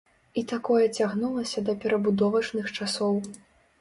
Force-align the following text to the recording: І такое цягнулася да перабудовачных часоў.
І 0.41 0.43
такое 0.51 0.85
цягнулася 0.97 1.63
да 1.67 1.77
перабудовачных 1.83 2.65
часоў. 2.79 3.15